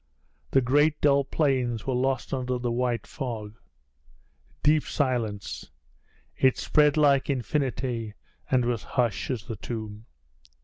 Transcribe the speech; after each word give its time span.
The 0.49 0.61
great 0.61 0.99
dull 0.99 1.23
plains 1.23 1.85
were 1.85 1.93
lost 1.93 2.33
under 2.33 2.57
the 2.57 2.71
white 2.71 3.05
fog. 3.05 3.59
Deep 4.63 4.81
silence. 4.81 5.69
It 6.35 6.57
spread 6.57 6.97
like 6.97 7.29
infinity, 7.29 8.15
and 8.49 8.65
was 8.65 8.81
hush 8.81 9.29
as 9.29 9.43
the 9.43 9.57
tomb. 9.57 10.07